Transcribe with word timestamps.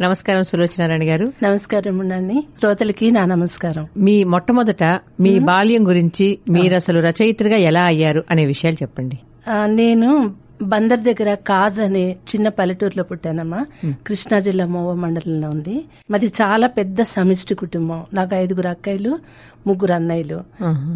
నమస్కారం 0.00 0.42
సులోచనారాయణ 0.42 1.00
గారు. 1.04 1.32
నమస్కారం 1.42 2.12
అండి 2.12 2.42
శ్రోతలకి 2.58 3.10
నా 3.10 3.24
నమస్కారం. 3.24 3.86
మీ 3.96 4.24
మొట్టమొదట 4.24 4.84
మీ 5.20 5.38
బాల్యం 5.38 5.88
గురించి 5.88 6.38
మీరు 6.50 6.74
అసలు 6.74 7.00
రచయిత్రిగా 7.00 7.56
ఎలా 7.56 7.82
అయ్యారు 7.82 8.24
అనే 8.30 8.44
విషయాలు 8.44 8.76
చెప్పండి. 8.82 9.18
నేను 9.66 10.34
బందర్ 10.62 11.00
దగ్గర 11.00 11.34
కాజ్ 11.34 11.80
అనే 11.80 12.16
చిన్న 12.28 12.48
పల్లెటూరులో 12.48 13.04
పుట్టానమ్మా. 13.04 13.66
కృష్ణా 14.06 14.38
జిల్లా 14.38 14.66
మోవ 14.66 14.94
మండలంలో 14.94 15.50
ఉంది. 15.50 15.84
మాది 16.10 16.26
చాలా 16.42 16.66
పెద్ద 16.66 17.02
సమిష్టి 17.02 17.54
కుటుంబం. 17.54 18.04
నాకు 18.14 18.34
ఐదుగురు 18.34 18.68
అక్కయ్యలు 18.68 19.18
ముగ్గురు 19.66 19.92
అన్నయ్యలు. 19.92 20.40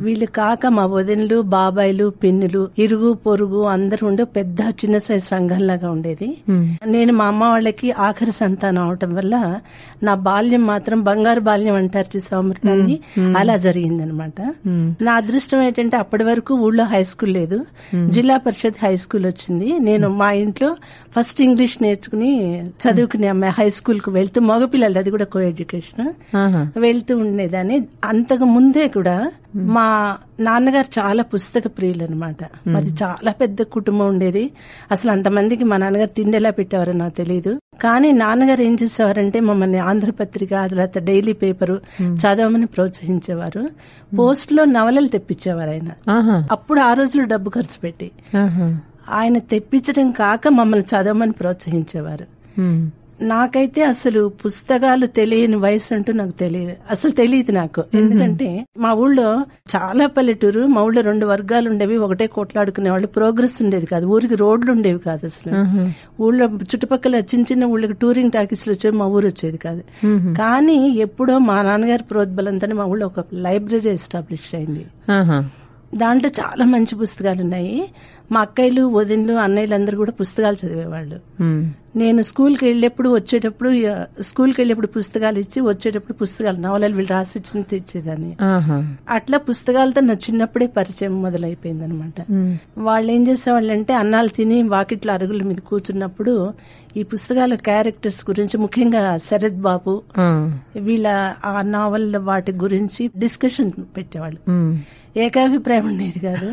వీళ్ళు 0.03 0.27
కాక 0.27 0.67
మా 0.67 0.87
వదినలు 0.87 1.41
బాబాయిలు 1.43 2.11
పిన్నులు 2.11 2.71
ఇరుగు 2.79 3.13
పొరుగు 3.15 3.63
అందరూ 3.65 4.07
ఉండే 4.09 4.25
పెద్ద 4.25 4.61
చిన్న 4.61 4.99
సైజ్ 4.99 5.25
సంఘంలాగా 5.25 5.91
ఉండేది. 5.91 6.39
నేను 6.87 7.13
మా 7.13 7.25
అమ్మ 7.25 7.45
వాళ్ళకి 7.45 7.93
ఆఖరి 7.93 8.33
సంతానం 8.33 8.83
అవటం 8.83 9.15
వల్ల 9.15 9.61
నా 10.03 10.15
బాల్యం 10.15 10.67
మాత్రం 10.67 11.03
బంగారు 11.03 11.41
బాల్యం 11.41 11.75
అంటారు 11.75 12.17
చూసా 12.17 12.39
అమృతాన్ని 12.39 13.01
అలా 13.37 13.57
జరిగిందనమాట. 13.57 14.41
నా 15.03 15.15
అదృష్టం 15.15 15.63
ఏంటంటే 15.63 15.97
అప్పటి 15.97 16.25
వరకు 16.25 16.55
ఊళ్ళో 16.55 16.85
హై 16.85 17.03
స్కూల్ 17.03 17.33
లేదు. 17.33 17.67
జిల్లా 18.09 18.37
పరిషత్ 18.37 18.85
హై 18.85 18.97
స్కూల్ 18.97 19.27
వచ్చింది. 19.27 19.49
నేను 19.51 20.09
మా 20.09 20.33
ఇంట్లో 20.33 20.77
ఫస్ట్ 21.19 21.41
ఇంగ్లీష్ 21.41 21.83
నేర్చుకుని 21.83 22.63
చదువుకునే 22.69 23.27
అమ్మాయి 23.27 23.55
హై 23.59 23.71
స్కూల్కు 23.71 24.11
వెళ్తూ 24.11 24.41
మగపిల్లలు 24.41 24.99
అది 24.99 25.11
కూడా 25.11 25.25
కో 25.25 25.41
ఎడ్యుకేషన్. 25.41 26.09
వెళ్తూ 26.79 27.17
ఉండేదాన్ని. 27.19 27.87
అంతకు 28.05 28.45
ముందే 28.45 28.89
కూడా 28.89 29.33
మా 29.57 30.17
నాన్నగారు 30.41 31.01
చాలా 31.01 31.23
పుస్తక 31.23 31.67
ప్రియులు 31.67 32.05
అనమాట 32.05 32.37
మాది 32.67 32.91
చాలా 33.03 33.33
పెద్ద 33.33 33.63
కుటుంబం 33.63 34.07
ఉండేది. 34.09 34.51
అసలు 34.91 35.11
అంతమందికి 35.11 35.65
మా 35.65 35.77
నాన్నగారు 35.77 36.09
తిండి 36.09 36.37
ఎలా 36.37 36.51
పెట్టేవారో 36.51 36.93
నాకు 36.93 37.17
తెలియదు 37.17 37.61
కానీ 37.83 38.13
నాన్నగారు 38.13 38.63
ఏం 38.63 38.77
చేసేవారంటే 38.83 39.41
మమ్మల్ని 39.41 39.79
ఆంధ్రపత్రిక 39.79 40.51
తర్వాత 40.51 40.99
డైలీ 40.99 41.33
పేపరు 41.33 41.81
చదవమని 42.03 42.67
ప్రోత్సహించేవారు. 42.67 43.71
పోస్ట్లో 44.19 44.65
నవలలు 44.65 45.07
తెప్పించేవారు 45.07 45.71
ఆయన. 45.71 45.89
అప్పుడు 46.53 46.81
ఆ 46.81 46.93
రోజులు 46.93 47.25
డబ్బు 47.25 47.51
ఖర్చు 47.51 47.81
పెట్టి. 47.83 48.11
ఆయన 49.13 49.39
తెప్పించడం 49.39 50.11
కాక 50.11 50.49
మమ్మల్ని 50.49 50.87
చదవమని 50.95 51.33
ప్రోత్సహించేవారు. 51.33 52.27
నాకైతే 53.23 53.85
అసలు 53.85 54.33
పుస్తకాలు 54.45 55.07
తెలియని 55.07 55.57
వయసు 55.57 55.95
అంటూ 55.95 56.13
నాకు 56.13 56.31
తెలియదు 56.31 56.73
అసలు 56.91 57.11
తెలియదు 57.11 57.53
నాకు. 57.53 57.85
ఎందుకంటే 57.95 58.67
మా 58.79 58.93
ఊళ్ళో 58.93 59.45
చాలా 59.77 60.07
పల్లెటూరు 60.07 60.67
మా 60.67 60.83
ఊళ్ళో 60.83 61.03
రెండు 61.03 61.27
వర్గాలు 61.27 61.71
ఉండేవి 61.71 61.97
ఒకటే 61.97 62.27
కొట్లాడుకునే 62.27 62.91
వాళ్ళు. 62.91 63.07
ప్రోగ్రెస్ 63.07 63.63
ఉండేది 63.63 63.87
కాదు. 63.87 64.07
ఊరికి 64.07 64.35
రోడ్లు 64.35 64.73
ఉండేవి 64.73 64.99
కాదు 64.99 65.27
అసలు. 65.27 65.53
ఊళ్ళో 66.23 66.47
చుట్టుపక్కల 66.47 67.15
చిన్న 67.17 67.45
చిన్న 67.53 67.65
ఊళ్ళకి 67.65 67.93
టూరింగ్ 67.93 68.31
టాకీస్లు 68.31 68.73
వచ్చేవి 68.73 68.97
మా 68.97 69.07
ఊరు 69.07 69.27
వచ్చేది 69.27 69.59
కాదు. 69.59 69.83
కానీ 70.39 70.89
ఎప్పుడో 70.89 71.39
మా 71.39 71.63
నాన్నగారి 71.63 72.03
ప్రోద్బలంతోనే 72.03 72.75
మా 72.75 72.85
ఊళ్ళో 72.85 73.07
ఒక 73.07 73.25
లైబ్రరీ 73.33 73.91
ఎస్టాబ్లిష్ 73.91 74.55
అయింది. 74.55 74.87
దాంట్లో 75.97 76.31
చాలా 76.41 76.65
మంచి 76.65 76.95
పుస్తకాలు 76.95 77.43
ఉన్నాయి. 77.43 77.89
మా 78.33 78.41
అక్కయ్యలు 78.41 78.83
వదినలు 78.87 79.33
అన్నయ్యలు 79.35 79.75
అందరూ 79.75 79.97
కూడా 79.97 80.13
పుస్తకాలు 80.13 80.57
చదివేవాళ్ళు. 80.67 81.17
నేను 81.97 82.23
స్కూల్కి 82.23 82.65
వెళ్ళేప్పుడు 82.65 83.09
వచ్చేటప్పుడు 83.09 83.71
స్కూల్కి 84.23 84.61
వెళ్ళేప్పుడు 84.61 84.87
పుస్తకాలు 84.87 85.39
ఇచ్చి 85.39 85.61
వచ్చేటప్పుడు 85.61 86.13
పుస్తకాలు 86.13 86.61
నవలలు 86.61 86.95
వీళ్ళు 86.95 87.13
రాసి 87.13 87.39
ఇచ్చి 87.39 87.63
తెచ్చేదాన్ని. 87.63 88.37
అట్లా 89.09 89.39
పుస్తకాలతో 89.39 90.01
నా 90.01 90.15
చిన్నప్పుడే 90.15 90.67
పరిచయం 90.67 91.23
మొదలైపోయింది 91.23 91.85
అనమాట 91.85 92.19
వాళ్ళు 92.79 93.13
ఏం 93.13 93.29
చేసేవాళ్ళు 93.29 93.73
అంటే 93.73 93.95
అన్నాలు 93.95 94.29
తిని 94.29 94.63
వాకిట్లో 94.63 95.13
అరుగుల 95.13 95.43
మీద 95.43 95.57
కూర్చున్నప్పుడు 95.57 96.35
ఈ 96.97 97.03
పుస్తకాల 97.03 97.55
క్యారెక్టర్స్ 97.55 98.31
గురించి 98.31 98.59
ముఖ్యంగా 98.59 99.17
శరత్ 99.19 99.61
బాబు. 99.61 100.03
వీళ్ళ 100.79 101.09
ఆ 101.45 101.63
నావల్ 101.63 102.17
వాటి 102.17 102.53
గురించి 102.53 103.11
డిస్కషన్ 103.19 103.71
పెట్టేవాళ్ళు. 103.97 104.41
ఏకాభిప్రాయం 105.17 105.87
ఉండేది 105.87 106.19
కాదు 106.19 106.47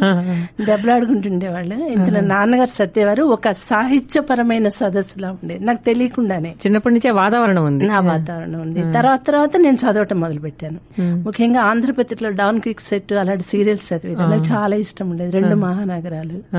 దెబ్బలాడుకుంటుండేవాళ్ళు 0.65 1.66
ఇందులో 1.75 2.21
నాన్నగారు 2.21 2.69
సత్యవారు 2.69 3.23
ఒక 3.23 3.51
సాహిత్యపరమైన 3.51 4.69
సదస్సులా 4.69 5.31
ఉండేది 5.31 5.65
నాకు 5.65 5.85
తెలియకుండానే. 5.85 6.49
చిన్నప్పటి 6.49 6.93
నుంచే 6.93 7.11
వాతావరణం 7.11 7.65
ఉంది. 7.65 7.85
నా 7.85 7.99
వాతావరణం 7.99 8.61
ఉంది. 8.61 8.93
తర్వాత 8.93 9.27
తర్వాత 9.27 9.57
నేను 9.57 9.75
చదవటం 9.75 10.19
మొదలు 10.19 10.39
పెట్టాను 10.39 11.01
ముఖ్యంగా 11.01 11.61
ఆంధ్రపత్రికలో 11.61 12.29
డౌన్ 12.29 12.61
క్విక్ 12.61 12.81
సెట్ 12.81 13.13
అలాంటి 13.13 13.43
సీరియల్స్ 13.43 13.93
చదివేది. 13.93 14.21
నాకు 14.21 14.43
చాలా 14.51 14.75
ఇష్టం 14.75 15.09
ఉండేది. 15.09 15.31
రెండు 15.31 15.55
మహానగరాలు. 15.55 16.57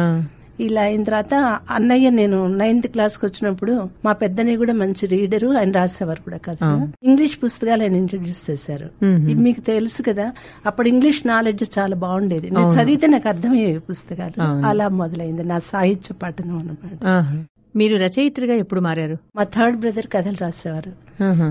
ఇలా 0.61 0.83
అయిన 0.83 1.03
తర్వాత 1.03 1.35
అన్నయ్య 1.71 2.11
నేను 2.11 2.47
నైన్త్ 2.47 2.87
క్లాస్కి 2.87 3.27
వచ్చినప్పుడు 3.27 3.89
మా 4.05 4.13
పెద్దనయ్య 4.13 4.57
కూడా 4.57 4.73
మంచి 4.73 5.07
రీడరు 5.07 5.49
ఆయన 5.49 5.73
రాసేవారు 5.73 6.23
కూడా 6.23 6.37
కదా 6.37 6.91
ఇంగ్లీష్ 7.03 7.39
పుస్తకాలు 7.45 7.83
ఆయన 7.83 7.97
ఇంట్రడ్యూస్ 7.97 8.51
చేశారు. 8.51 9.05
ఇది 9.05 9.35
మీకు 9.35 9.61
తెలుసు 9.61 10.03
కదా 10.03 10.33
అప్పుడు 10.67 10.89
ఇంగ్లీష్ 10.89 11.27
నాలెడ్జ్ 11.27 11.79
చాలా 11.79 11.97
బాగుండేది. 11.97 12.51
నేను 12.51 12.69
చదివితే 12.69 13.07
నాకు 13.07 13.29
అర్థమయ్యేవి 13.29 13.79
పుస్తకాలు. 13.79 14.43
అలా 14.67 14.89
మొదలైంది 14.89 15.45
నా 15.45 15.59
సాహిత్య 15.59 16.15
పఠనం 16.23 16.59
అన్నమాట. 16.59 17.07
ఆహా. 17.07 17.45
మీరు 17.77 17.97
రచయిత్రిగా 17.97 18.55
ఎప్పుడు 18.55 18.81
మారారు? 18.81 19.17
మా 19.37 19.45
థర్డ్ 19.45 19.77
బ్రదర్ 19.77 20.07
కథలు 20.13 20.37
రాసేవారు. 20.41 21.08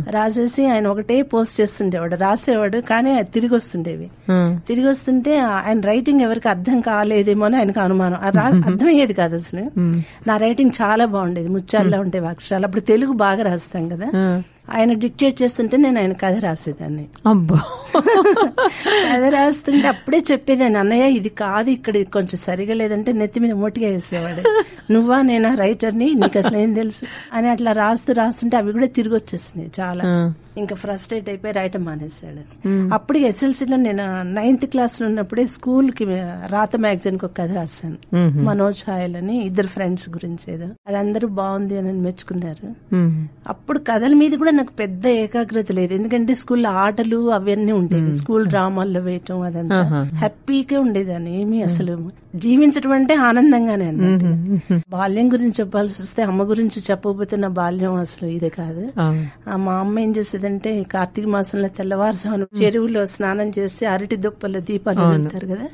రాసేసి 0.10 0.68
ఆయన 0.68 0.88
ఒకటే 0.88 1.22
పోస్ట్ 1.22 1.62
చేస్తుండేవాడు. 1.62 2.16
రాసేవాడు 2.16 2.78
కానీ 2.78 3.12
అది 3.12 3.28
తిరిగి 3.34 3.56
వస్తుండేవి. 3.56 4.10
తిరిగి 4.68 4.88
వస్తుంటే 4.88 5.40
ఆయన 5.40 5.80
రైటింగ్ 5.82 6.22
ఎవరికి 6.22 6.50
అర్థం 6.50 6.82
కాలేదేమో 6.82 7.46
అని 7.46 7.58
ఆయనకు 7.58 7.80
అనుమానం. 7.80 8.18
అర్థమయ్యేది 8.66 9.14
కాదు 9.14 9.36
అసలు. 9.36 9.80
నా 10.28 10.38
రైటింగ్ 10.38 10.72
చాలా 10.82 11.06
బాగుండేది. 11.06 11.50
ముత్యాల్లో 11.50 12.00
ఉంటే 12.00 12.20
అక్షరాలు 12.20 12.66
అప్పుడు 12.66 12.82
తెలుగు 12.82 13.12
బాగా 13.12 13.44
రాస్తాం 13.44 13.90
కదా. 13.90 14.08
ఆయన 14.76 14.94
డిక్టేట్ 14.94 15.42
చేస్తుంటే 15.42 15.78
నేను 15.78 16.02
ఆయన 16.02 16.14
కథ 16.14 16.40
రాసేదాన్ని. 16.40 17.06
అబ్బో. 17.28 17.56
కథ 19.14 19.24
రాస్తుంటే 19.24 19.88
అప్పుడే 19.88 20.24
చెప్పేదాన్ని 20.32 20.80
అన్నయ్య 20.80 21.10
ఇది 21.10 21.30
కాదు 21.30 21.70
ఇక్కడ 21.70 21.94
కొంచెం 21.98 22.38
సరిగా 22.38 22.74
లేదంటే 22.74 23.12
నెత్తి 23.12 23.40
మీద 23.40 23.52
మొట్టిగా 23.52 23.90
వేసేవాడు. 23.90 24.64
నువ్వా 24.94 25.22
నేనా 25.22 25.54
రైటర్ని? 25.54 26.14
నీకు 26.14 26.38
అసలు 26.38 26.58
ఏం 26.58 26.74
తెలుసు? 26.74 27.06
అని 27.34 27.50
అట్లా 27.50 27.72
రాస్తూ 27.72 28.14
రాస్తుంటే 28.14 28.58
అవి 28.58 28.72
కూడా 28.72 28.88
తిరిగి 28.88 29.16
వచ్చేస్తున్నాయి 29.16 29.72
చాలా. 29.80 30.34
ఇంకా 30.58 30.76
ఫ్రస్ట్రేట్ 30.76 31.30
అయిపోయి 31.30 31.54
రాయటం 31.54 31.84
మానేశాడు. 31.84 32.68
అప్పుడు 32.94 33.18
ఎస్ఎల్సీలో 33.18 33.78
నేను 33.78 34.22
నైన్త్ 34.22 34.66
క్లాస్లో 34.66 35.08
ఉన్నప్పుడే 35.08 35.48
స్కూల్కి 35.48 36.06
రాత 36.48 36.76
మ్యాగజైన్కి 36.76 37.26
ఒక 37.26 37.32
కథ 37.38 37.52
రాశాను. 37.52 37.98
మనోజ్ 38.44 38.90
హాయల్ 38.90 39.16
అని 39.16 39.46
ఇద్దరు 39.46 39.68
ఫ్రెండ్స్ 39.68 40.10
గురించి 40.10 40.54
ఏదో. 40.54 40.68
అది 40.88 40.98
అందరూ 40.98 41.28
బాగుంది 41.28 41.78
అని 41.78 41.94
మెచ్చుకున్నారు. 41.94 42.96
అప్పుడు 43.48 43.80
కథల 43.80 44.14
మీద 44.14 44.32
కూడా 44.32 44.52
నాకు 44.58 44.74
పెద్ద 44.80 45.08
ఏకాగ్రత 45.08 45.72
లేదు. 45.72 45.94
ఎందుకంటే 45.94 46.34
స్కూల్లో 46.34 46.70
ఆటలు 46.84 47.20
అవన్నీ 47.32 47.72
ఉండేవి. 47.72 48.12
స్కూల్ 48.18 48.46
డ్రామాల్లో 48.46 49.02
వేయటం 49.02 49.42
అదంతా. 49.42 49.82
హ్యాపీగా 50.16 50.80
ఉండేదాన్ని. 50.80 51.34
ఏమీ 51.42 51.62
అసలు 51.62 51.94
జీవించడం 52.36 52.92
అంటే 52.92 53.14
ఆనందంగానే 53.14 53.86
అన్నమాట 53.86 54.82
బాల్యం 54.90 55.28
గురించి 55.34 55.54
చెప్పాల్సి 55.60 56.02
వస్తే 56.02 56.22
అమ్మ 56.24 56.44
గురించి 56.50 56.82
చెప్పకపోతే 56.92 57.36
నా 57.38 57.48
బాల్యం 57.48 57.94
అసలు 57.96 58.28
ఇదే 58.30 58.50
కాదు. 58.50 58.84
మా 59.58 59.74
అమ్మ 59.76 60.00
ఏం 60.00 60.12
చేసేదంటే 60.18 60.72
కార్తీక 60.84 61.28
మాసంలో 61.28 61.68
తెల్లవారుజామున 61.68 62.44
చెరువులో 62.62 63.06
స్నానం 63.06 63.52
చేసి 63.60 63.86
అరటి 63.86 64.16
దుప్పల్లో 64.16 64.60
దీపాలు 64.60 65.02
వెళ్తారు 65.08 65.48
కదా. 65.48 65.68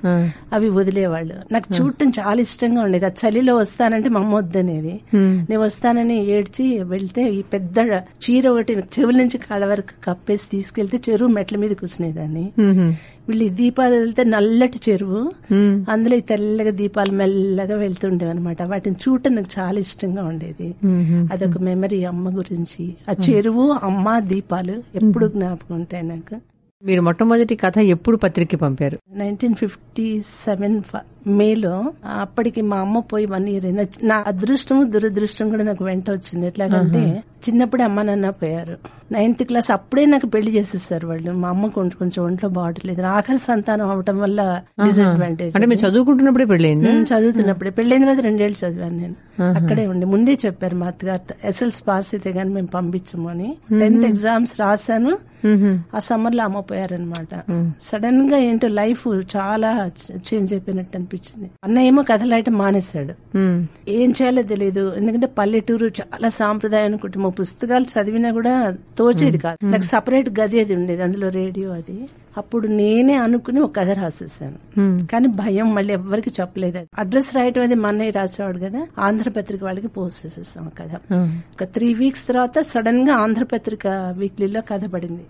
అవి 0.54 0.70
వదిలేవాళ్ళు. 0.70 1.36
నాకు 1.52 1.68
చూడటం 1.76 2.12
చాలా 2.20 2.42
ఇష్టంగా 2.42 2.82
ఉండేది. 2.82 3.06
ఆ 3.06 3.10
చలిలో 3.22 3.56
వస్తానంటే 3.56 4.10
మా 4.10 4.20
అమ్మ 4.20 4.36
వద్దనేది. 4.36 4.96
నేను 5.16 5.62
వస్తానని 5.62 6.18
ఏడ్చి 6.32 6.68
వెళ్తే 6.94 7.24
ఈ 7.32 7.42
పెద్ద 7.54 7.78
చీర 8.24 8.48
ఒకటి 8.50 8.72
చెవుల 8.79 9.17
నుంచి 9.17 9.38
కాళ్ళ 9.38 9.66
వరకు 9.66 10.03
కప్పేసి 10.03 10.47
తీసుకెళ్తే 10.51 11.00
చెరువు 11.09 11.29
మెట్ల 11.29 11.57
మీద 11.57 11.72
కూర్చునేదాన్ని. 11.72 12.51
వీళ్ళు 13.29 13.50
దీపాలు 13.50 13.95
వెళ్తే 13.95 14.23
నల్లటి 14.23 14.79
చెరువు. 14.89 15.31
అందులో 15.91 16.16
ఈ 16.16 16.19
తెల్లగా 16.19 16.69
దీపాలు 16.69 17.11
మెల్లగా 17.11 17.75
వెళ్తుండేవి 17.75 18.31
అనమాట 18.31 18.61
వాటిని 18.61 18.95
చూడటం 19.09 19.35
నాకు 19.35 19.59
చాలా 19.59 19.79
ఇష్టంగా 19.79 20.23
ఉండేది. 20.23 20.75
అదొక 21.34 21.57
మెమరీ 21.61 22.03
అమ్మ 22.03 22.38
గురించి. 22.38 22.96
ఆ 23.09 23.14
చెరువు 23.29 23.72
అమ్మ 23.84 24.20
దీపాలు 24.20 24.84
ఎప్పుడు 24.96 25.28
జ్ఞాపకం 25.28 25.76
ఉంటాయి 25.76 26.03
నాకు. 26.03 26.41
మీరు 26.84 27.02
మొట్టమొదటి 27.02 27.55
కథ 27.55 27.78
ఎప్పుడు 27.78 28.17
పత్రిక 28.17 28.55
పంపారు? 28.55 28.97
నైన్టీన్ 29.11 29.55
ఫిఫ్టీ 29.55 30.22
సెవెన్ 30.22 30.81
మేలో 31.28 31.93
అప్పటికి 32.20 32.61
మా 32.61 32.78
అమ్మ 32.78 32.99
పోయి 32.99 33.25
వన్ 33.25 33.49
ఇయర్ 33.49 34.08
నా 34.08 34.23
అదృష్టం 34.28 34.91
దురదృష్టం 34.91 35.49
కూడా 35.49 35.64
నాకు 35.64 35.84
వెంట 35.84 36.11
వచ్చింది. 36.11 36.47
ఎట్లాగంటే 36.47 37.23
చిన్నప్పుడే 37.49 37.84
అమ్మ 37.84 38.02
నాన్న 38.02 38.29
పోయారు. 38.29 38.78
నైన్త్ 39.11 39.43
క్లాస్ 39.43 39.72
అప్పుడే 39.72 40.05
నాకు 40.05 40.25
పెళ్ళి 40.25 40.52
చేసేసారు 40.52 41.08
వాళ్ళు. 41.08 41.31
మా 41.31 41.49
అమ్మ 41.49 41.66
కొంచెం 41.66 41.91
కొంచెం 41.99 42.25
ఒంట్లో 42.25 42.49
బాగట్లేదు 42.49 43.02
ఆఖరి 43.02 43.37
సంతానం 43.37 43.90
అవటం 43.90 44.20
వల్ల 44.20 44.61
డిసడ్వాంటేజ్ 44.84 45.55
అంటే 45.55 45.75
చదువుకుంటున్నప్పుడే 45.75 46.46
పెళ్ళయింది? 46.46 46.85
నేను 46.85 47.03
చదువుతున్నప్పుడే. 47.03 47.69
పెళ్ళైన 47.69 48.02
తర్వాత 48.02 48.19
రెండేళ్ళు 48.19 48.66
చదివాను 48.66 48.97
నేను. 48.97 49.16
అక్కడే 49.43 49.87
ఉండి. 49.87 50.05
ముందే 50.05 50.40
చెప్పారు 50.46 50.76
మా 50.76 50.87
అత్తగారు. 50.87 51.47
ఎస్ఎల్స్ 51.47 51.87
పాస్ 51.87 52.16
అయితే 52.16 52.31
గానీ 52.31 52.53
మేము 52.53 52.67
పంపించము 52.67 53.29
అని. 53.29 53.58
టెన్త్ 53.79 54.05
ఎగ్జామ్స్ 54.05 54.59
రాశాను. 54.59 55.17
ఆ 55.96 55.99
సమ్మర్లో 55.99 56.43
అమ్మ 56.43 56.59
పోయారనమాట 56.59 57.41
సడన్గా 57.81 58.37
ఏంటో 58.37 58.67
లైఫ్ 58.67 59.08
చాలా 59.08 59.90
చేంజ్ 60.16 60.53
అయిపోయినట్టు 60.53 60.97
అనిపించింది 61.14 61.52
అన్న 61.64 61.80
ఏమో 61.80 62.04
కథలు 62.04 62.32
రాయటం 62.32 62.54
మానేశాడు. 62.54 63.14
ఏం 63.90 64.10
చేయాలో 64.10 64.42
తెలియదు 64.42 64.94
ఎందుకంటే 64.98 65.28
పల్లెటూరు 65.28 65.88
చాలా 65.88 66.30
సాంప్రదాయం 66.30 66.98
కుటుంబం. 66.98 67.30
పుస్తకాలు 67.30 67.86
చదివినా 67.94 68.32
కూడా 68.32 68.78
తోచేది 68.98 69.38
కాదు. 69.38 69.66
నాకు 69.66 69.84
సపరేట్ 69.84 70.40
గది 70.40 70.60
అది 70.60 70.76
ఉండేది. 70.76 71.04
అందులో 71.04 71.30
రేడియో 71.30 71.72
అది. 71.72 72.10
అప్పుడు 72.38 72.68
నేనే 72.68 73.16
అనుకుని 73.16 73.60
ఒక 73.60 73.76
కథ 73.80 73.90
రాసేసాను. 73.90 74.58
కానీ 75.12 75.28
భయం 75.28 75.76
మళ్ళీ 75.76 75.94
ఎవ్వరికి 75.94 76.32
చెప్పలేదు. 76.42 76.80
అడ్రస్ 76.98 77.36
రాయటం 77.36 77.62
అది 77.62 77.76
మా 77.76 77.90
అన్నయ్య 77.90 78.12
రాసేవాడు 78.12 78.60
కదా. 78.60 78.88
ఆంధ్రపత్రిక 79.00 79.64
వాళ్ళకి 79.64 79.88
పోస్ట్ 79.88 80.26
చేసేసాం 80.26 80.72
కథ. 80.82 81.14
ఒక 81.54 81.64
త్రీ 81.64 81.94
వీక్స్ 81.94 82.28
తర్వాత 82.28 82.60
సడన్గా 82.60 83.14
ఆంధ్రపత్రిక 83.16 83.88
వీక్లీలో 84.18 84.62
కథ 84.62 84.86
పడింది. 84.86 85.26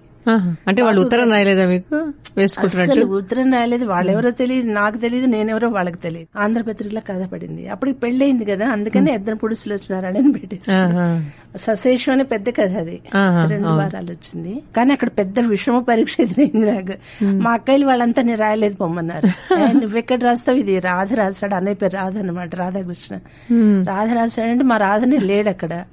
అంటే 0.68 0.82
వాళ్ళు 0.82 1.02
ఉత్తరం 1.02 1.32
రాయలేదా 1.32 1.68
మీకు? 1.68 2.14
అసలు 2.82 3.06
ఉత్తరం 3.06 3.54
రాయలేదు. 3.54 3.86
వాళ్ళెవరో 3.86 4.30
తెలియదు 4.32 4.72
నాకు 4.72 4.98
తెలియదు 4.98 5.26
నేనెవరో 5.26 5.70
వాళ్ళకి 5.70 5.98
తెలియదు. 5.98 6.40
ఆంధ్రపత్రికలో 6.40 7.02
కథ 7.08 7.26
పడింది. 7.28 7.68
అప్పుడు 7.70 7.92
పెళ్ళయింది 7.92 8.46
కదా 8.46 8.68
అందుకని 8.70 9.06
ఇద్దరు 9.14 9.36
పుడుసులు 9.36 9.74
వచ్చినారని 9.74 10.20
అని 10.20 10.32
పెట్టేసి. 10.32 10.72
సశేషం 11.58 12.12
అనే 12.12 12.24
పెద్ద 12.24 12.50
కథ 12.50 12.78
అది. 12.78 13.02
రెండు 13.48 13.68
వారాలు 13.78 14.12
వచ్చింది. 14.12 14.64
కానీ 14.78 14.92
అక్కడ 14.94 15.08
పెద్ద 15.08 15.40
విషమ 15.40 15.80
పరీక్ష 15.80 16.16
ఎదురైంది 16.20 16.72
నాకు. 16.72 17.26
మా. 17.42 17.52
అక్కయ్యలు 17.52 17.86
వాళ్ళంతా 17.86 18.22
నేను 18.22 18.38
రాయలేదు 18.38 18.76
పొమ్మన్నారు. 18.76 19.26
"ఏ, 19.60 19.72
నువ్వెక్కడ 19.74 20.24
రాస్తావు? 20.24 20.58
ఇది 20.58 20.80
రాధ 20.80 21.14
రాశాడు 21.14 21.56
అన్నయ్య 21.56 21.76
పేరు 21.76 21.96
రాధ 21.96 22.18
అనమాట 22.18 22.56
రాధాకృష్ణ. 22.56 23.16
రాధ 23.88 24.10
రాశాడంటే 24.14 24.64
మా 24.64 24.78
రాధనే 24.78 25.18
లేడు 25.18 25.50
అక్కడ. 25.50 25.84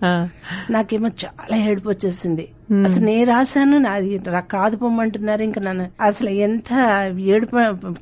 నాకేమో 0.71 1.09
చాలా 1.09 1.57
ఏడుపు 1.57 1.89
వచ్చేసింది. 1.89 2.49
అసలు 2.85 3.05
నేను 3.05 3.25
రాశాను 3.25 3.79
నాది 3.79 4.21
రా- 4.29 4.41
కాదు 4.41 4.77
పొమ్మంటున్నారు 4.77 5.43
ఇంకా 5.43 5.61
నన్ను 5.61 5.87
అసలు 6.01 6.31
ఎంత 6.31 6.71
ఏడుపు 7.19 7.57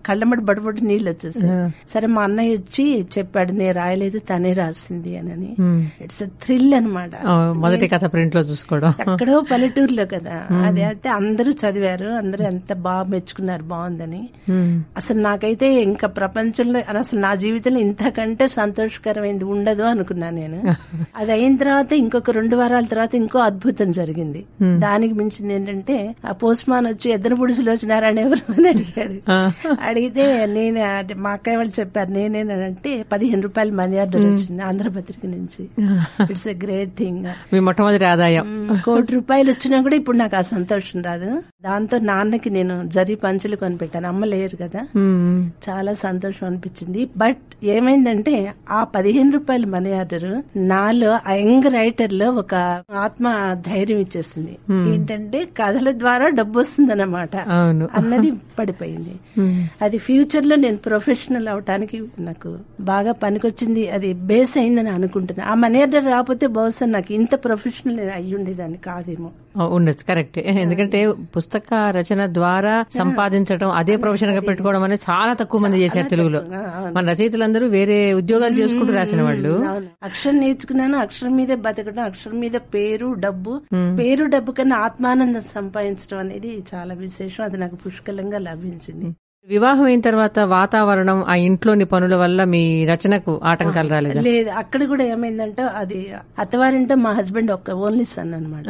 కళ్ళమటి 0.06 0.40
బడబడి 0.40 0.84
నీళ్ళు 0.84 1.10
వచ్చేసాయి. 1.10 1.74
సరే 1.94 2.06
మా 2.06 2.22
అన్నయ్య 2.22 2.54
వచ్చి 2.54 3.06
చెప్పాడు 3.18 3.52
నేను 3.52 3.72
రాయలేదు 3.72 4.18
తనే 4.18 4.52
రాసింది 4.52 5.18
అని. 5.18 5.56
ఇట్స్ 6.04 6.24
థ్రిల్ 6.24 6.74
అనమాట 6.74 7.10
మొదటి 7.56 7.88
కథ 7.88 8.04
ప్రింట్లో 8.04 8.42
చూసుకోవడం. 8.42 8.88
ఎక్కడో 8.88 9.40
పల్లెటూరులో 9.40 10.06
కదా. 10.06 10.46
అది 10.66 10.84
అయితే 10.84 11.08
అందరూ 11.08 11.52
చదివారు 11.52 12.06
అందరూ 12.06 12.44
ఎంత 12.44 12.72
బాగా 12.72 13.02
మెచ్చుకున్నారు 13.02 13.62
బాగుందని. 13.62 14.28
అసలు 14.96 15.20
నాకైతే 15.20 15.82
ఇంకా 15.82 16.08
ప్రపంచంలో 16.08 16.98
అసలు 16.98 17.20
నా 17.20 17.34
జీవితంలో 17.34 17.78
ఇంతకంటే 17.78 18.48
సంతోషకరమైంది 18.48 19.44
ఉండదు 19.44 19.82
అనుకున్నా 19.82 20.30
నేను. 20.30 20.62
అది 21.16 21.32
అయిన 21.32 21.56
తర్వాత 21.56 21.92
ఇంకొక 21.92 22.30
రెండు 22.30 22.56
వారాల 22.56 22.84
తర్వాత 22.84 23.14
ఇంకో 23.14 23.38
అద్భుతం 23.38 23.90
జరిగింది. 23.90 24.44
దానికి 24.62 25.14
మించింది 25.14 25.54
ఏంటంటే 25.54 26.14
ఆ 26.28 26.32
పోస్ట్ 26.32 26.68
మాన్ 26.68 26.86
వచ్చి 26.86 27.10
ఎద్దరు 27.10 27.34
పుడుసులు 27.34 27.70
వచ్చినారని 27.70 28.20
ఎవరు? 28.20 28.52
అని 28.52 28.68
అడిగాడు. 28.68 29.32
అడిగితే 29.82 30.46
నేనే 30.46 31.04
మా 31.16 31.30
అక్కయ్య 31.30 31.56
వాళ్ళు 31.56 31.80
చెప్పారు 31.80 32.10
నేనేనంటే 32.10 33.04
పదిహేను 33.12 33.42
రూపాయలు 33.42 33.72
మనీ 33.72 33.98
ఆర్డర్ 33.98 34.26
వచ్చింది 34.26 34.62
ఆంధ్రపత్రిక 34.62 35.26
నుంచి. 35.26 35.68
It's 36.30 36.48
a 36.48 36.54
great 36.54 36.96
thing. 36.96 37.26
మీ 37.52 37.60
మొట్టమొదటి 37.60 38.04
ఆదాయం. 38.04 38.68
కోటి 38.84 39.12
రూపాయలు 39.12 39.50
వచ్చినా 39.50 39.82
కూడా 39.82 39.96
ఇప్పుడు 39.96 40.16
నాకు 40.16 40.36
ఆ 40.36 40.40
సంతోషం 40.40 41.02
రాదు. 41.02 41.42
దాంతో 41.62 41.98
నాన్నకి 41.98 42.50
నేను 42.50 42.82
జరి 42.86 43.14
పంచులు 43.14 43.56
కొనిపెట్టాను. 43.56 44.08
అమ్మ 44.08 44.24
లేరు 44.24 44.56
కదా. 44.56 44.86
చాలా 45.70 45.92
సంతోషం 45.92 46.46
అనిపించింది. 46.46 47.08
బట్ 47.16 47.64
ఏమైందటే 47.64 48.52
ఆ 48.70 48.84
పదిహేను 48.84 49.30
రూపాయల 49.30 49.66
మనీ 49.66 49.92
ఆర్డర్ 49.92 50.42
నాలో 50.56 51.18
ఆ 51.26 51.32
యంగ్ 51.32 51.72
రైటర్లో 51.72 52.30
ఒక 52.30 52.54
ఆత్మ 52.94 53.54
ధైర్యం 53.66 53.98
ఇచ్చేసింది. 53.98 54.47
ఏంటంటే 54.70 55.44
కథల 55.44 55.98
ద్వారా 55.98 56.28
డబ్బు 56.28 56.60
వస్తుంది 56.60 56.92
అవును. 56.92 57.88
అన్నది 57.94 58.32
పడిపోయింది. 58.58 59.14
అది 59.82 59.98
ఫ్యూచర్లో 59.98 60.56
నేను 60.56 60.76
ప్రొఫెషనల్ 60.76 61.48
అవటానికి 61.48 62.02
నాకు 62.18 62.58
బాగా 62.80 63.12
పనికొచ్చింది. 63.12 63.90
అది 63.90 64.12
బేస్ 64.12 64.58
అయిందని 64.58 64.90
అనుకుంటున్నా. 64.90 65.44
ఆ 65.46 65.54
మనీ 65.54 65.82
ఆర్డర్ 65.82 66.04
రాకపోతే 66.04 66.46
బహుశా 66.46 66.86
నాకు 66.86 67.12
ఇంత 67.12 67.34
ప్రొఫెషనల్ 67.44 68.00
అయ్యి 68.00 68.34
ఉండేదాన్ని 68.34 68.78
కాదేమో. 68.78 69.30
ఉండొచ్చు. 69.66 70.04
కరెక్ట్. 70.08 70.38
ఎందుకంటే 70.62 71.12
పుస్తక 71.36 71.74
రచన 71.74 72.26
ద్వారా 72.26 72.84
సంపాదించడం 72.94 73.70
అదే 73.70 73.96
ప్రొఫెషన్గా 73.96 74.40
పెట్టుకోవడం 74.40 74.82
అనేది 74.82 75.12
చాలా 75.12 75.32
తక్కువ 75.32 75.60
మంది 75.60 75.78
చేశారు 75.78 76.08
తెలుగులో. 76.08 76.42
మన 76.92 77.10
రచయితలందరూ 77.10 77.66
వేరే 77.66 78.12
ఉద్యోగాలు 78.12 78.54
చేసుకుంటూ 78.54 78.92
రాసిన 78.92 79.22
వాళ్ళు. 79.22 79.82
అక్షరం 80.02 80.36
నేర్చుకున్నాను. 80.38 80.98
అక్షరం 80.98 81.36
మీదే 81.36 81.54
బతకడం 81.56 82.02
అక్షరం 82.02 82.40
మీద 82.40 82.50
పేరు 82.50 83.14
డబ్బు. 83.18 83.60
పేరు 83.98 84.24
డబ్బు 84.38 84.52
కన్నా 84.52 84.76
ఆత్మానందం 84.76 85.40
సంపాదించడం 85.40 86.18
అనేది 86.18 86.62
చాలా 86.74 86.94
విశేషం. 86.94 87.44
అది 87.44 87.56
నాకు 87.56 87.76
పుష్కలంగా 87.76 88.38
లభించింది. 88.38 89.08
వివాహం 89.48 89.84
అయిన 89.84 90.00
తర్వాత 90.00 90.38
వాతావరణం 90.38 91.24
ఆ 91.28 91.34
ఇంట్లోని 91.34 91.84
పనుల 91.84 92.14
వల్ల 92.14 92.44
మీ 92.44 92.62
రచనకు 92.86 93.40
ఆటంకాలు 93.44 93.88
రాలేదా? 93.88 94.20
లేదు. 94.20 94.50
అక్కడ 94.50 94.84
కూడా 94.84 95.04
ఏమైందంటే 95.04 95.62
అది 95.62 96.00
అత్తవారింటే 96.38 96.94
మా 96.94 97.10
హస్బెండ్ 97.10 97.52
ఒక్క 97.52 97.70
ఓన్లీ 97.70 98.04
సన్ 98.04 98.34
అనమాట. 98.34 98.64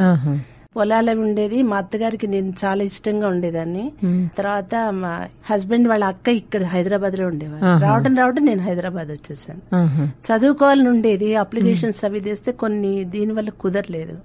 పొలాలు 0.76 1.20
ఉండేది. 1.20 1.62
మా 1.62 1.76
అత్తగారికి 1.76 2.26
నేను 2.26 2.53
చాలా 2.65 2.82
ఇష్టంగా 2.85 3.29
ఉండేదాన్ని. 3.29 3.93
తర్వాత 4.38 4.75
మా 4.91 5.15
హస్బెండ్ 5.50 5.88
వాళ్ళ 5.88 6.05
అక్క 6.05 6.29
ఇక్కడ 6.29 6.62
హైదరాబాద్లో 6.62 7.26
ఉండేవారు 7.26 7.82
రావడం 7.85 8.17
రావడం 8.17 8.44
నేను 8.44 8.62
హైదరాబాద్ 8.62 9.09
వచ్చేసాను. 9.09 9.62
చదువుకోవాలని 10.29 10.88
ఉండేది. 10.88 11.35
అప్లికేషన్స్ 11.35 12.05
అవి 12.05 12.20
తెస్తే 12.20 12.53
కొన్ని 12.53 13.05
దీని 13.05 13.32
వల్ల 13.32 13.50
కుదరలేదు. 13.50 14.19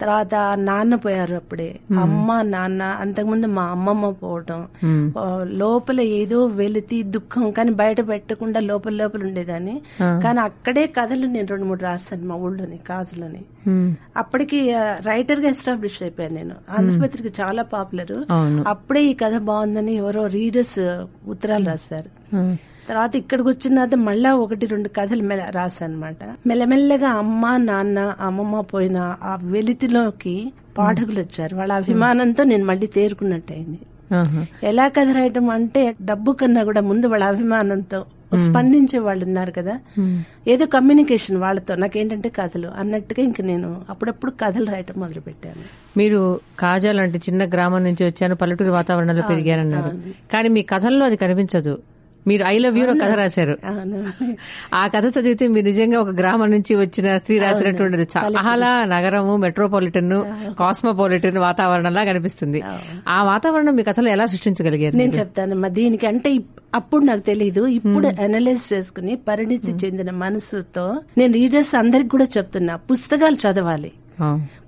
తర్వాత 0.00 0.34
నాన్న 0.58 0.94
పోయారు 0.94 1.34
అప్పుడే. 1.34 1.80
అమ్మ 2.00 2.42
నాన్న 2.42 2.82
అంతకుముందు 2.82 3.46
మా 3.46 3.62
అమ్మమ్మ 3.62 4.10
పోవటం. 4.10 4.66
ఆ, 5.18 5.44
లోపల 5.48 6.00
ఏదో 6.00 6.46
వెలితి 6.46 7.02
దుఃఖం 7.02 7.50
కానీ 7.50 7.70
బయట 7.70 8.08
పెట్టకుండా 8.08 8.60
లోపల 8.60 8.92
లోపల 8.92 9.22
ఉండేదాన్ని. 9.22 9.82
కానీ 10.22 10.40
అక్కడే 10.40 10.86
కథలు 10.86 11.26
నేను 11.26 11.46
రెండు 11.46 11.64
మూడు 11.64 11.82
రాశాను 11.82 12.24
మా 12.24 12.34
ఊళ్ళోని 12.34 12.76
కాజులోని. 12.76 13.42
అప్పటికి 14.16 14.72
రైటర్గా 15.06 15.48
ఎస్టాబ్లిష్ 15.48 16.02
అయిపోయాను 16.02 16.34
నేను. 16.34 16.54
ఆంధ్రపత్రిక 16.78 17.40
చాలా 17.40 17.62
పాపులర్ 17.62 18.12
అప్పుడే 18.68 19.04
ఈ 19.04 19.14
కథ 19.14 19.38
బాగుందని 19.38 19.94
ఎవరో 19.94 20.26
రీడర్స్ 20.26 21.04
ఉత్తరాలు 21.28 21.64
రాశారు. 21.64 22.36
తర్వాత 22.88 23.16
ఇక్కడికి 23.16 23.48
వచ్చిన 23.48 23.74
తర్వాత 23.74 23.94
మళ్ళా 23.94 24.34
ఒకటి 24.34 24.66
రెండు 24.66 24.88
కథలు 24.88 25.22
మెల్ల 25.22 25.50
రాశాను 25.50 25.92
అనమాట 25.92 26.16
మెల్లమెల్లగా 26.46 27.08
అమ్మ 27.08 27.56
నాన్న 27.56 28.14
అమ్మమ్మ 28.20 28.60
పోయిన 28.60 29.16
ఆ 29.22 29.38
వెలితిలోకి 29.42 30.52
పాఠకులు 30.78 31.20
వచ్చారు. 31.20 31.56
వాళ్ళ 31.56 31.72
అభిమానంతో 31.72 32.44
నేను 32.44 32.64
మళ్ళీ 32.64 32.86
తేరుకున్నట్టయింది. 32.86 33.78
ఎలా 34.62 34.88
కథ 34.88 35.08
రాయటం 35.12 35.50
అంటే 35.50 35.94
డబ్బు 36.02 36.32
కన్నా 36.32 36.64
కూడా 36.64 36.80
ముందు 36.80 37.06
వాళ్ళ 37.06 37.24
అభిమానంతో 37.24 38.06
స్పందించే 38.36 38.98
వాళ్ళు 38.98 39.24
ఉన్నారు 39.24 39.52
కదా. 39.52 39.78
ఏదో 40.48 40.66
కమ్యూనికేషన్ 40.66 41.36
వాళ్ళతో 41.36 41.74
నాకేంటంటే 41.74 42.28
కథలు 42.28 42.68
అన్నట్టుగా 42.78 43.24
ఇంక 43.24 43.40
నేను 43.40 43.80
అప్పుడప్పుడు 43.90 44.32
కథలు 44.40 44.64
రాయటం 44.64 44.94
మొదలు 44.98 45.20
పెట్టాను 45.20 45.62
మీరు 45.98 46.40
కాజా 46.58 46.92
లాంటి 46.92 47.18
చిన్న 47.18 47.44
గ్రామం 47.44 47.84
నుంచి 47.84 48.04
వచ్చాను 48.06 48.34
పల్లెటూరు 48.34 48.70
వాతావరణంలో 48.70 49.22
పెరిగారన్నారు. 49.22 49.90
కానీ 50.32 50.48
మీ 50.48 50.62
కథల్లో 50.62 51.06
అది 51.06 51.16
కనిపించదు. 51.16 51.78
మీరు 52.26 52.44
ఐ 52.44 52.58
లవ్ 52.58 52.78
యూ 52.78 52.86
కథ 52.86 53.10
రాశారు. 53.10 53.58
ఆ 54.74 54.86
కథ 54.86 55.06
చదివితే 55.06 55.48
మీరు 55.48 55.66
నిజంగా 55.66 56.00
ఒక 56.00 56.08
గ్రామం 56.08 56.50
నుంచి 56.50 56.76
వచ్చిన 56.76 57.16
స్త్రీ 57.16 57.38
రాసినట్టు 57.38 57.82
ఉండదు 57.82 58.06
చాలా 58.18 58.84
నగరము 58.84 59.36
మెట్రోపాలిటన్ 59.36 60.24
కాస్మోపాలిటన్ 60.58 61.38
వాతావరణంలా 61.38 62.04
కనిపిస్తుంది. 62.04 62.62
ఆ. 63.08 63.22
వాతావరణం 63.22 63.76
మీ 63.76 63.82
కథలో 63.82 64.08
ఎలా 64.08 64.26
సృష్టించగలిగారు 64.26 64.96
నేను 64.96 65.12
చెప్తానమ్మా 65.12 65.68
దీనికి 65.68 66.06
అంటే 66.06 66.38
అప్పుడు 66.74 67.04
నాకు 67.04 67.20
తెలీదు. 67.20 67.66
ఇప్పుడు 67.66 68.06
అనలైజ్ 68.08 68.72
చేసుకుని 68.72 69.18
పరిణితి 69.28 69.86
చెందిన 69.86 70.10
మనసుతో 70.10 71.00
నేను 71.18 71.32
రీడర్స్ 71.32 71.74
అందరికి 71.74 72.08
కూడా 72.08 72.24
చెప్తున్నా 72.38 72.76
పుస్తకాలు 72.76 73.36
చదవాలి. 73.36 73.92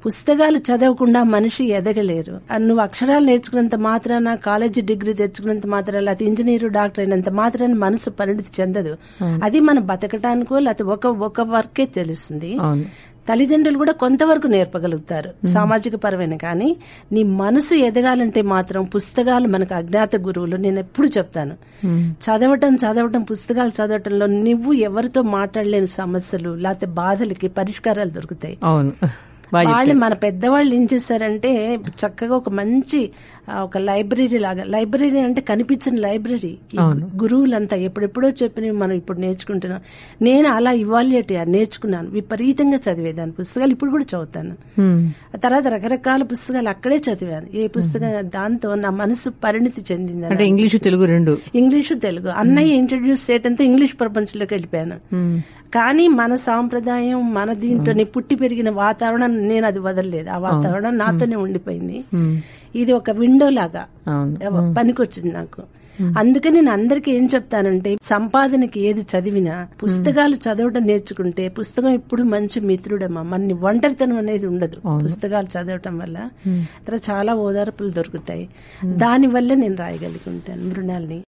పుస్తకాలు 0.06 0.59
చదవకుండా 0.59 1.23
మనిషి 1.23 1.64
ఎదగలేరు. 1.64 2.40
నువ్వు 2.56 2.82
అక్షరాలు 2.82 3.25
నేర్చుకున్నంత 3.25 3.75
మాత్రాన 3.75 4.35
కాలేజీ 4.35 4.80
డిగ్రీ 4.80 5.12
తెచ్చుకున్నంత 5.12 5.66
మాత్రాన 5.66 6.02
లేకపోతే 6.02 6.25
ఇంజనీరు 6.25 6.68
డాక్టర్ 6.68 7.04
అయినంత 7.04 7.30
మాత్రాన 7.30 7.73
మనసు 7.73 8.11
పరిణితి 8.11 8.62
చెందదు. 8.62 8.97
అది 9.44 9.61
మన 9.61 9.78
బతకటానికో 9.78 10.59
లేకపోతే 10.59 10.85
ఒక 10.85 11.06
ఒక 11.06 11.40
వర్కే 11.40 11.85
తెలుస్తుంది. 11.87 12.56
తల్లిదండ్రులు 13.28 13.78
కూడా 13.78 13.92
కొంతవరకు 13.92 14.47
నేర్పగలుగుతారు. 14.47 15.47
సామాజిక 15.47 15.94
పరమైన 15.94 16.37
కానీ 16.37 16.76
నీ 17.12 17.23
మనసు 17.23 17.75
ఎదగాలంటే 17.75 18.42
మాత్రం 18.42 18.85
పుస్తకాలు 18.85 19.49
మనకు 19.49 19.75
అజ్ఞాత 19.75 20.16
గురువులు 20.16 20.56
నేను 20.56 20.78
ఎప్పుడు 20.78 21.06
చెప్తాను. 21.06 21.54
చదవటం 22.26 22.76
చదవటం 22.76 23.23
పుస్తకాలు 23.23 23.71
చదవటంలో 23.71 24.26
నువ్వు 24.26 24.73
ఎవరితో 24.73 25.23
మాట్లాడలేని 25.23 25.87
సమస్యలు 25.87 26.50
లేకపోతే 26.54 26.87
బాధలకి 26.87 27.49
పరిష్కారాలు 27.49 28.11
దొరుకుతాయి. 28.11 28.59
వాళ్ళు 29.54 29.94
మన 29.94 30.14
పెద్దవాళ్ళు 30.14 30.75
ఏం 30.75 30.88
చేశారంటే 30.94 31.76
చక్కగా 31.76 32.37
ఒక 32.37 32.49
మంచి 32.49 33.11
ఒక 33.61 33.78
లైబ్రరీ 33.78 34.38
లాగా 34.38 34.64
లైబ్రరీ 34.64 35.21
అంటే 35.21 35.40
కనిపించిన 35.40 36.00
లైబ్రరీ. 36.00 36.59
గురువులంతా 37.23 37.76
ఎప్పుడెప్పుడో 37.76 38.28
చెప్పినవి 38.28 38.71
మనం 38.71 38.92
ఇప్పుడు 38.92 39.18
నేర్చుకుంటున్నాం. 39.18 39.80
నేను 40.23 40.49
అలా 40.49 40.71
ఇవాల్యుయేట్ 40.71 41.50
నేర్చుకున్నాను. 41.50 42.11
విపరీతంగా 42.11 42.78
చదివేదాన్ని 42.90 43.35
పుస్తకాలు 43.35 43.71
ఇప్పుడు 43.71 43.90
కూడా 43.90 44.04
చదువుతాను. 44.04 44.54
తర్వాత 45.38 45.66
రకరకాల 45.66 46.23
పుస్తకాలు 46.23 46.68
అక్కడే 46.68 46.97
చదివాను. 46.97 47.47
ఏ 47.54 47.66
పుస్తకం 47.66 48.12
దాంతో 48.23 48.75
నా 48.75 48.90
మనసు 48.90 49.30
పరిణితి 49.30 49.85
చెందింది 49.92 50.26
అంటే 50.26 50.47
ఇంగ్లీషు 50.47 50.78
తెలుగు 50.78 51.04
రెండు. 51.04 51.38
ఇంగ్లీషు 51.54 51.94
తెలుగు. 51.94 52.28
అన్నయ్య 52.28 52.75
ఇంట్రడ్యూస్ 52.75 53.30
చేయడంతో 53.30 53.64
ఇంగ్లీష్ 53.64 54.00
ప్రపంచంలోకి 54.00 54.54
వెళ్ళిపోయాను. 54.54 54.97
కానీ 55.75 56.09
మన 56.09 56.35
సాంప్రదాయం 56.35 57.35
మన 57.35 57.52
దీంట్లోని 57.52 58.04
పుట్టి 58.04 58.35
పెరిగిన 58.35 58.71
వాతావరణం 58.71 59.41
నేను 59.49 59.66
అది 59.66 59.78
వదలలేదు. 59.78 60.30
ఆ 60.30 60.38
వాతావరణం 60.38 60.99
నాతోనే 60.99 61.37
ఉండిపోయింది. 61.37 62.04
ఇది 62.75 62.92
ఒక 62.92 63.11
విండో 63.11 63.49
లాగా 63.49 63.88
అవును. 64.08 64.75
పనికొచ్చింది 64.78 65.32
నాకు. 65.32 65.62
అందుకని 66.18 66.54
నేను 66.54 66.70
అందరికి 66.70 67.12
ఏం 67.12 67.28
చెప్తానంటే 67.34 67.96
సంపాదనకి 68.02 68.80
ఏది 68.80 69.00
చదివినా 69.00 69.68
పుస్తకాలు 69.82 70.37
చదవడం 70.37 70.82
నేర్చుకుంటే 70.82 71.49
పుస్తకం 71.49 71.88
ఇప్పుడు 71.88 72.22
మంచి 72.22 72.61
మిత్రుడమ్మా. 72.61 73.22
మన 73.22 73.52
ఒంటరితనం 73.52 74.16
అనేది 74.16 74.46
ఉండదు. 74.46 74.80
పుస్తకాలు 75.04 75.46
చదవటం 75.46 75.99
వల్ల 75.99 76.30
తర్వాత 76.87 77.11
చాలా 77.11 77.34
ఓదార్పులు 77.34 77.90
దొరుకుతాయి. 77.90 78.49
దాని 78.84 79.26
వల్ల 79.26 79.54
నేను 79.54 79.76
రాయగలుగుతాను 79.76 80.64
మృణాల్ని. 80.64 81.25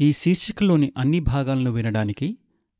ఈ 0.00 0.12
శీర్షికలోని 0.12 0.92
అన్ని 0.98 1.20
భాగాలను 1.20 1.70
వినడానికి 1.70 2.38